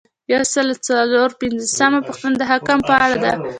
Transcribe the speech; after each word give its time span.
یو 0.33 0.43
سل 0.53 0.67
او 0.73 0.79
څلور 0.87 1.29
پنځوسمه 1.41 1.99
پوښتنه 2.07 2.35
د 2.37 2.43
حکم 2.51 2.79
په 2.87 2.93
اړه 3.05 3.17
ده. 3.23 3.31